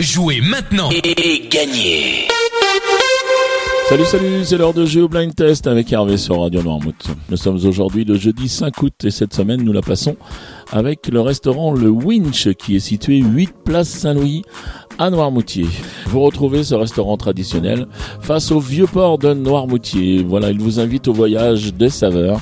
Jouez 0.00 0.40
maintenant 0.40 0.90
et 0.90 1.48
gagnez 1.48 2.26
Salut, 3.88 4.04
salut, 4.06 4.44
c'est 4.44 4.56
l'heure 4.58 4.74
de 4.74 4.84
jeu 4.84 5.04
au 5.04 5.08
blind 5.08 5.32
test 5.32 5.68
avec 5.68 5.92
Hervé 5.92 6.16
sur 6.16 6.40
Radio 6.40 6.62
Noirmouth. 6.64 7.06
Nous 7.28 7.36
sommes 7.36 7.64
aujourd'hui 7.64 8.04
le 8.04 8.16
jeudi 8.16 8.48
5 8.48 8.82
août 8.82 9.04
et 9.04 9.12
cette 9.12 9.34
semaine 9.34 9.62
nous 9.62 9.72
la 9.72 9.82
passons 9.82 10.16
avec 10.72 11.06
le 11.06 11.20
restaurant 11.20 11.72
Le 11.72 11.90
Winch 11.90 12.52
qui 12.54 12.74
est 12.74 12.80
situé 12.80 13.18
8 13.18 13.54
place 13.64 13.88
Saint-Louis 13.88 14.42
à 14.98 15.10
Noirmoutier. 15.10 15.66
Vous 16.06 16.20
retrouvez 16.20 16.64
ce 16.64 16.74
restaurant 16.74 17.16
traditionnel 17.16 17.86
face 18.20 18.50
au 18.50 18.60
vieux 18.60 18.86
port 18.86 19.18
de 19.18 19.34
Noirmoutier. 19.34 20.22
Voilà, 20.22 20.50
il 20.50 20.60
vous 20.60 20.80
invite 20.80 21.08
au 21.08 21.12
voyage 21.12 21.74
des 21.74 21.90
saveurs. 21.90 22.40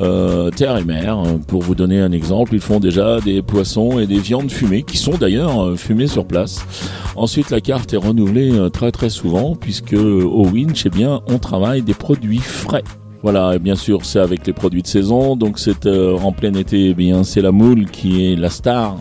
Euh, 0.00 0.50
terre 0.50 0.76
et 0.78 0.84
mer. 0.84 1.22
Pour 1.46 1.62
vous 1.62 1.74
donner 1.74 2.00
un 2.00 2.12
exemple, 2.12 2.54
ils 2.54 2.60
font 2.60 2.80
déjà 2.80 3.20
des 3.20 3.42
poissons 3.42 3.98
et 3.98 4.06
des 4.06 4.18
viandes 4.18 4.50
fumées, 4.50 4.82
qui 4.82 4.96
sont 4.96 5.16
d'ailleurs 5.18 5.62
euh, 5.62 5.76
fumées 5.76 6.06
sur 6.06 6.24
place. 6.24 6.64
Ensuite, 7.16 7.50
la 7.50 7.60
carte 7.60 7.92
est 7.92 7.98
renouvelée 7.98 8.52
euh, 8.52 8.68
très 8.70 8.92
très 8.92 9.10
souvent, 9.10 9.56
puisque 9.56 9.94
au 9.94 10.46
Winch, 10.46 10.86
eh 10.86 10.90
bien, 10.90 11.20
on 11.26 11.38
travaille 11.38 11.82
des 11.82 11.94
produits 11.94 12.38
frais. 12.38 12.84
Voilà, 13.22 13.54
et 13.54 13.58
bien 13.58 13.74
sûr, 13.74 14.04
c'est 14.04 14.18
avec 14.18 14.46
les 14.46 14.54
produits 14.54 14.80
de 14.80 14.86
saison. 14.86 15.36
Donc, 15.36 15.58
c'est 15.58 15.84
euh, 15.84 16.16
en 16.18 16.32
plein 16.32 16.54
été, 16.54 16.88
eh 16.88 16.94
bien, 16.94 17.22
c'est 17.22 17.42
la 17.42 17.52
moule 17.52 17.90
qui 17.90 18.24
est 18.24 18.36
la 18.36 18.48
star 18.48 18.96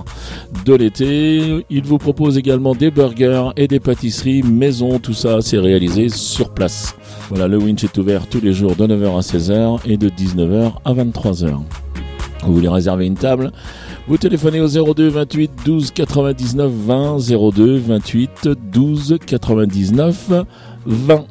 de 0.66 0.74
l'été. 0.74 1.66
Il 1.70 1.84
vous 1.84 1.98
propose 1.98 2.38
également 2.38 2.76
des 2.76 2.92
burgers 2.92 3.52
et 3.56 3.68
des 3.68 3.80
pâtisseries 3.80 4.44
maison. 4.44 5.00
Tout 5.00 5.14
ça, 5.14 5.40
c'est 5.42 5.58
réalisé 5.58 6.10
sur 6.10 6.50
place. 6.50 6.96
Voilà, 7.30 7.48
le 7.48 7.58
Winch 7.58 7.84
est 7.86 7.98
ouvert 7.98 8.28
tous 8.28 8.42
les 8.42 8.52
jours 8.52 8.76
de 8.76 8.88
9h 8.88 9.18
à 9.18 9.22
16h 9.22 9.80
et 9.86 9.96
de 9.96 10.10
19h 10.10 10.74
à 10.84 10.94
23h. 10.94 11.58
Vous 12.44 12.54
voulez 12.54 12.70
réserver 12.70 13.06
une 13.06 13.16
table? 13.16 13.52
Vous 14.08 14.18
téléphonez 14.18 14.60
au 14.60 14.68
02 14.68 15.08
28 15.08 15.52
12 15.66 15.92
99 15.92 16.72
20 16.72 17.18
02 17.52 17.78
28 17.78 18.50
12 18.72 19.18
99 19.26 20.32
20. 20.86 21.26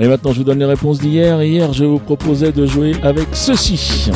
Et 0.00 0.08
maintenant, 0.08 0.32
je 0.32 0.38
vous 0.38 0.44
donne 0.44 0.58
les 0.58 0.64
réponses 0.64 0.98
d'hier. 0.98 1.42
Hier, 1.42 1.72
je 1.72 1.84
vous 1.84 1.98
proposais 1.98 2.52
de 2.52 2.66
jouer 2.66 2.94
avec 3.02 3.28
ceci. 3.32 4.10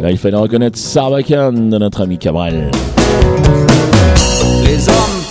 Là, 0.00 0.10
il 0.10 0.18
fallait 0.18 0.36
reconnaître 0.36 0.78
Sarbacane 0.78 1.70
de 1.70 1.78
notre 1.78 2.00
ami 2.02 2.18
Cabral. 2.18 2.70
Les 4.64 4.88
hommes 4.88 5.21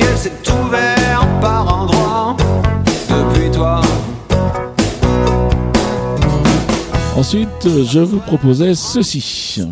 ciel 0.00 0.16
s'est 0.16 0.52
ouvert 0.52 1.26
par 1.40 1.82
endroits 1.82 2.36
depuis 3.08 3.50
toi. 3.50 3.80
Ensuite, 7.16 7.48
je 7.84 8.00
vous 8.00 8.20
proposais 8.20 8.74
ceci. 8.74 9.62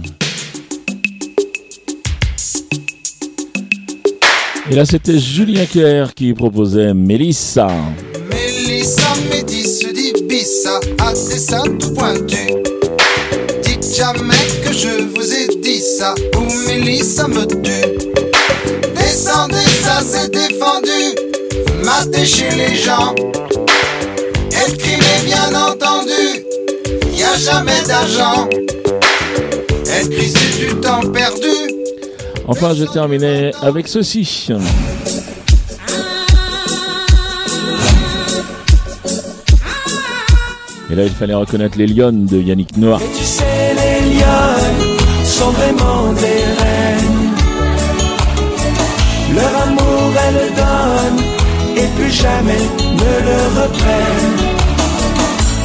Et 4.70 4.74
là, 4.74 4.84
c'était 4.84 5.18
Julien 5.18 5.64
Clerc 5.64 6.14
qui 6.14 6.34
proposait 6.34 6.92
Mélissa. 6.92 7.68
Mélissa 8.30 9.08
Métis 9.30 9.80
dit 9.94 10.12
Bissa 10.28 10.78
à 11.00 11.12
des 11.12 11.38
seins 11.38 11.62
tout 11.78 11.94
pointus. 11.94 12.52
Dites 13.62 13.96
jamais 13.96 14.34
que 14.62 14.72
je 14.72 15.04
vous 15.14 15.32
ai 15.32 15.56
dit 15.62 15.80
ça, 15.80 16.14
ou 16.36 16.68
Mélissa 16.68 17.27
me 17.28 17.46
tue. 17.46 17.87
Matez 21.98 22.27
chez 22.27 22.51
les 22.51 22.77
gens. 22.77 23.13
Écrivez 24.69 25.19
bien 25.25 25.48
entendu. 25.53 26.45
Y 27.13 27.25
a 27.25 27.36
jamais 27.36 27.83
d'argent. 27.89 28.48
Écrit 30.01 30.29
c'est 30.29 30.59
du 30.61 30.77
temps 30.77 31.01
perdu. 31.13 31.57
Enfin, 32.47 32.73
je 32.75 32.85
terminais 32.85 33.51
avec 33.63 33.89
ceci. 33.89 34.48
Et 40.91 40.95
là, 40.95 41.03
il 41.03 41.11
fallait 41.11 41.35
reconnaître 41.35 41.77
les 41.79 41.89
lionnes 41.89 42.27
de 42.27 42.39
Yannick 42.39 42.77
Noir. 42.77 43.01
Tu 43.19 43.25
sais, 43.25 43.75
les 43.75 44.15
lionnes 44.15 44.98
sont 45.25 45.51
vraiment 45.51 46.13
des 46.13 46.45
reines. 46.61 47.35
Leur 49.35 49.63
amour, 49.63 50.13
elles 50.29 50.55
donnent 50.55 50.67
plus 51.98 52.13
jamais 52.13 52.64
ne 53.03 53.13
le 53.29 53.39
reprennent. 53.61 54.39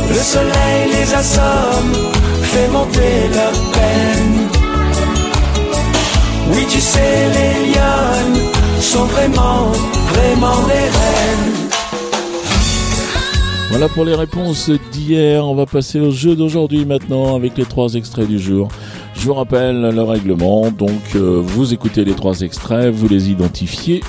Le 0.10 0.16
soleil 0.16 0.82
les 0.92 1.14
assomme, 1.14 1.94
fait 2.42 2.68
monter 2.70 3.16
leur 3.34 3.56
peine. 3.72 4.38
Oui, 6.52 6.66
tu 6.70 6.80
sais, 6.80 7.30
les 7.38 7.72
lionnes 7.72 8.40
sont 8.80 9.06
vraiment, 9.06 9.72
vraiment 10.12 10.60
des 10.68 10.88
reines. 10.98 11.70
Voilà 13.70 13.90
pour 13.90 14.06
les 14.06 14.14
réponses 14.14 14.70
d'hier. 14.92 15.46
On 15.48 15.56
va 15.56 15.66
passer 15.66 16.00
au 16.00 16.12
jeu 16.12 16.36
d'aujourd'hui 16.36 16.86
maintenant 16.86 17.36
avec 17.36 17.58
les 17.58 17.66
trois 17.66 17.96
extraits 17.96 18.28
du 18.28 18.38
jour. 18.38 18.68
Je 19.16 19.26
vous 19.26 19.34
rappelle 19.34 19.82
le 19.82 20.04
règlement. 20.04 20.70
Donc, 20.70 21.16
euh, 21.16 21.42
vous 21.42 21.74
écoutez 21.74 22.04
les 22.04 22.14
trois 22.14 22.42
extraits, 22.42 22.94
vous 22.94 23.08
les 23.08 23.32
identifiez. 23.32 24.02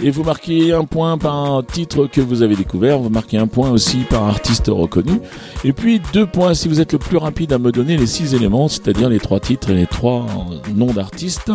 Et 0.00 0.10
vous 0.10 0.22
marquez 0.22 0.72
un 0.72 0.84
point 0.84 1.18
par 1.18 1.34
un 1.34 1.62
titre 1.62 2.06
que 2.06 2.20
vous 2.20 2.42
avez 2.42 2.54
découvert, 2.54 3.00
vous 3.00 3.10
marquez 3.10 3.36
un 3.36 3.48
point 3.48 3.70
aussi 3.70 3.98
par 4.08 4.24
artiste 4.24 4.68
reconnu, 4.68 5.20
et 5.64 5.72
puis 5.72 6.00
deux 6.12 6.26
points 6.26 6.54
si 6.54 6.68
vous 6.68 6.80
êtes 6.80 6.92
le 6.92 7.00
plus 7.00 7.16
rapide 7.16 7.52
à 7.52 7.58
me 7.58 7.72
donner 7.72 7.96
les 7.96 8.06
six 8.06 8.34
éléments, 8.34 8.68
c'est-à-dire 8.68 9.08
les 9.08 9.18
trois 9.18 9.40
titres 9.40 9.70
et 9.70 9.74
les 9.74 9.86
trois 9.86 10.24
noms 10.72 10.92
d'artistes. 10.92 11.50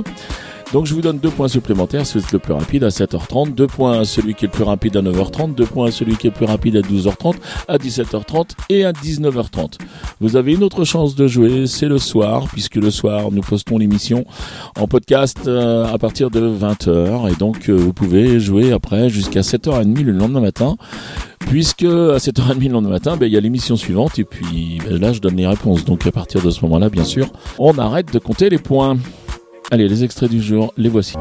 Donc 0.74 0.88
je 0.88 0.96
vous 0.96 1.02
donne 1.02 1.20
deux 1.20 1.30
points 1.30 1.48
supplémentaires 1.48 2.04
si 2.04 2.18
vous 2.18 2.24
êtes 2.24 2.32
le 2.32 2.40
plus 2.40 2.54
rapide 2.54 2.84
à 2.84 2.90
7h30, 2.90 3.54
deux 3.54 3.68
points 3.68 4.00
à 4.00 4.06
celui 4.06 4.34
qui 4.34 4.46
est 4.46 4.48
le 4.48 4.54
plus 4.54 4.64
rapide 4.64 4.98
à 4.98 5.04
9h30, 5.04 5.54
deux 5.54 5.68
points 5.68 5.90
à 5.90 5.92
celui 5.92 6.16
qui 6.16 6.26
est 6.26 6.32
le 6.32 6.36
plus 6.36 6.48
rapide 6.48 6.78
à 6.78 6.82
12h30, 6.82 7.36
à 7.68 7.78
17h30 7.78 8.50
et 8.70 8.84
à 8.84 8.92
19h30. 8.92 9.78
Vous 10.20 10.36
avez 10.36 10.54
une 10.54 10.64
autre 10.64 10.84
chance 10.84 11.14
de 11.14 11.28
jouer, 11.28 11.68
c'est 11.68 11.86
le 11.86 12.00
soir, 12.00 12.48
puisque 12.52 12.78
le 12.78 12.90
soir 12.90 13.32
nous 13.32 13.42
postons 13.42 13.78
l'émission 13.78 14.26
en 14.76 14.88
podcast 14.88 15.42
euh, 15.46 15.86
à 15.86 16.00
partir 16.00 16.32
de 16.32 16.42
20h 16.42 17.32
et 17.32 17.36
donc 17.36 17.70
euh, 17.70 17.74
vous 17.74 17.94
pouvez 17.94 18.40
jouer 18.40 18.74
après 18.74 19.10
jusqu'à 19.10 19.42
7h30 19.42 20.02
le 20.02 20.12
lendemain 20.12 20.42
matin. 20.42 20.76
Puisque 21.42 21.84
à 21.84 22.18
7h30 22.18 22.64
le 22.64 22.70
lendemain 22.70 22.90
matin, 22.90 23.16
ben, 23.16 23.28
il 23.28 23.34
y 23.34 23.38
a 23.38 23.42
l'émission 23.42 23.76
suivante 23.76 24.18
et 24.18 24.24
puis 24.24 24.80
ben, 24.90 25.00
là 25.00 25.14
je 25.14 25.20
donne 25.20 25.36
les 25.36 25.46
réponses. 25.46 25.86
Donc 25.86 26.08
à 26.08 26.12
partir 26.12 26.42
de 26.42 26.50
ce 26.50 26.62
moment-là, 26.62 26.90
bien 26.90 27.04
sûr, 27.04 27.28
on 27.60 27.78
arrête 27.78 28.12
de 28.12 28.18
compter 28.18 28.50
les 28.50 28.58
points. 28.58 28.98
Allez, 29.74 29.88
les 29.88 30.04
extraits 30.04 30.30
du 30.30 30.40
jour, 30.40 30.72
les 30.78 30.88
voici. 30.88 31.14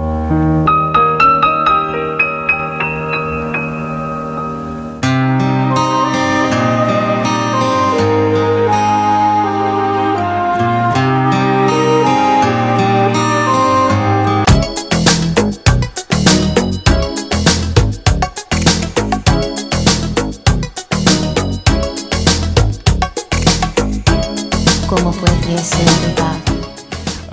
¿Cómo 24.86 25.10
fue 25.10 25.30
que 25.40 25.56
se 25.56 25.78
verdad? 25.78 26.51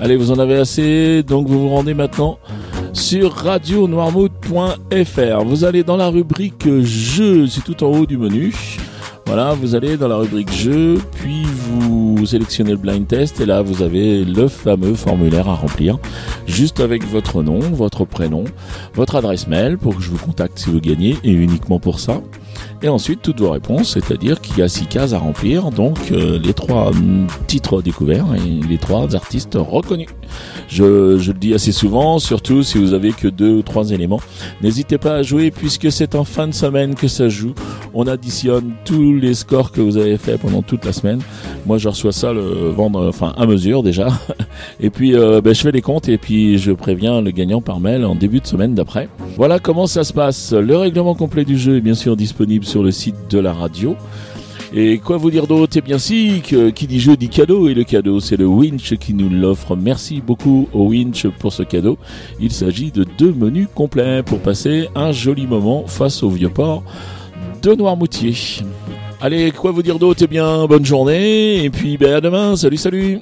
Allez, 0.02 0.16
vous 0.16 0.30
en 0.30 0.38
avez 0.38 0.56
assez, 0.56 1.22
donc 1.22 1.46
vous 1.46 1.60
vous 1.60 1.68
rendez 1.68 1.92
maintenant 1.92 2.38
sur 2.94 3.34
radionoirmouth.fr. 3.34 5.44
Vous 5.44 5.64
allez 5.66 5.84
dans 5.84 5.98
la 5.98 6.08
rubrique 6.08 6.66
jeux, 6.80 7.46
c'est 7.46 7.60
tout 7.60 7.84
en 7.84 7.88
haut 7.88 8.06
du 8.06 8.16
menu. 8.16 8.54
Voilà, 9.26 9.52
vous 9.52 9.74
allez 9.74 9.98
dans 9.98 10.08
la 10.08 10.16
rubrique 10.16 10.50
jeux, 10.50 11.02
puis 11.16 11.42
vous 11.44 12.24
sélectionnez 12.24 12.70
le 12.70 12.78
blind 12.78 13.06
test 13.06 13.42
et 13.42 13.46
là 13.46 13.60
vous 13.60 13.82
avez 13.82 14.24
le 14.24 14.48
fameux 14.48 14.94
formulaire 14.94 15.50
à 15.50 15.54
remplir, 15.54 15.98
juste 16.46 16.80
avec 16.80 17.06
votre 17.06 17.42
nom, 17.42 17.60
votre 17.60 18.06
prénom, 18.06 18.44
votre 18.94 19.16
adresse 19.16 19.48
mail 19.48 19.76
pour 19.76 19.96
que 19.96 20.02
je 20.02 20.08
vous 20.08 20.16
contacte 20.16 20.60
si 20.60 20.70
vous 20.70 20.80
gagnez 20.80 21.18
et 21.24 21.30
uniquement 21.30 21.78
pour 21.78 22.00
ça. 22.00 22.22
Et 22.82 22.88
ensuite, 22.88 23.20
toutes 23.22 23.40
vos 23.40 23.50
réponses, 23.50 23.92
c'est-à-dire 23.92 24.40
qu'il 24.40 24.58
y 24.58 24.62
a 24.62 24.68
six 24.68 24.86
cases 24.86 25.12
à 25.12 25.18
remplir, 25.18 25.70
donc 25.70 25.98
euh, 26.12 26.38
les 26.38 26.54
trois 26.54 26.92
mm, 26.92 27.26
titres 27.46 27.82
découverts 27.82 28.26
et 28.34 28.66
les 28.66 28.78
trois 28.78 29.14
artistes 29.14 29.58
reconnus. 29.58 30.08
Je, 30.68 30.84
le 30.84 31.32
dis 31.34 31.54
assez 31.54 31.72
souvent, 31.72 32.18
surtout 32.18 32.62
si 32.62 32.78
vous 32.78 32.94
avez 32.94 33.12
que 33.12 33.28
deux 33.28 33.50
ou 33.50 33.62
trois 33.62 33.90
éléments. 33.90 34.20
N'hésitez 34.62 34.98
pas 34.98 35.16
à 35.16 35.22
jouer 35.22 35.50
puisque 35.50 35.90
c'est 35.92 36.14
en 36.14 36.24
fin 36.24 36.48
de 36.48 36.54
semaine 36.54 36.94
que 36.94 37.08
ça 37.08 37.28
joue. 37.28 37.54
On 37.92 38.06
additionne 38.06 38.72
tous 38.84 39.16
les 39.16 39.34
scores 39.34 39.72
que 39.72 39.80
vous 39.80 39.96
avez 39.96 40.16
fait 40.16 40.38
pendant 40.38 40.62
toute 40.62 40.84
la 40.84 40.92
semaine. 40.92 41.20
Moi, 41.66 41.78
je 41.78 41.88
reçois 41.88 42.12
ça 42.12 42.32
le 42.32 42.70
vendre, 42.70 43.06
enfin 43.08 43.32
à 43.36 43.46
mesure 43.46 43.82
déjà. 43.82 44.08
Et 44.80 44.90
puis, 44.90 45.14
euh, 45.14 45.40
ben, 45.40 45.54
je 45.54 45.60
fais 45.60 45.72
les 45.72 45.82
comptes 45.82 46.08
et 46.08 46.18
puis 46.18 46.58
je 46.58 46.72
préviens 46.72 47.20
le 47.20 47.30
gagnant 47.30 47.60
par 47.60 47.80
mail 47.80 48.04
en 48.04 48.14
début 48.14 48.40
de 48.40 48.46
semaine 48.46 48.74
d'après. 48.74 49.08
Voilà 49.36 49.58
comment 49.58 49.86
ça 49.86 50.04
se 50.04 50.12
passe. 50.12 50.52
Le 50.52 50.76
règlement 50.76 51.14
complet 51.14 51.44
du 51.44 51.58
jeu 51.58 51.76
est 51.76 51.80
bien 51.80 51.94
sûr 51.94 52.16
disponible 52.16 52.64
sur 52.64 52.82
le 52.82 52.90
site 52.90 53.16
de 53.30 53.38
la 53.38 53.52
radio. 53.52 53.96
Et 54.72 54.98
quoi 54.98 55.16
vous 55.16 55.32
dire 55.32 55.48
d'autre? 55.48 55.72
Eh 55.76 55.80
bien 55.80 55.98
si, 55.98 56.42
que, 56.42 56.70
qui 56.70 56.86
dit 56.86 57.00
jeu 57.00 57.16
dit 57.16 57.28
cadeau, 57.28 57.68
et 57.68 57.74
le 57.74 57.82
cadeau 57.82 58.20
c'est 58.20 58.36
le 58.36 58.46
Winch 58.46 58.96
qui 58.98 59.14
nous 59.14 59.28
l'offre. 59.28 59.74
Merci 59.74 60.22
beaucoup 60.24 60.68
au 60.72 60.86
Winch 60.86 61.26
pour 61.26 61.52
ce 61.52 61.64
cadeau. 61.64 61.98
Il 62.40 62.52
s'agit 62.52 62.92
de 62.92 63.04
deux 63.18 63.32
menus 63.32 63.66
complets 63.74 64.22
pour 64.22 64.38
passer 64.38 64.88
un 64.94 65.10
joli 65.10 65.46
moment 65.46 65.84
face 65.86 66.22
au 66.22 66.30
vieux 66.30 66.50
port 66.50 66.84
de 67.62 67.74
Noirmoutier. 67.74 68.34
Allez, 69.22 69.52
quoi 69.52 69.70
vous 69.70 69.82
dire 69.82 69.98
d'autre? 69.98 70.22
Eh 70.24 70.26
bien, 70.26 70.66
bonne 70.66 70.84
journée, 70.84 71.64
et 71.64 71.70
puis 71.70 71.98
ben, 71.98 72.14
à 72.14 72.20
demain, 72.22 72.56
salut 72.56 72.78
salut 72.78 73.20